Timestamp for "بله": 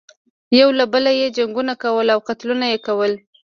0.93-1.11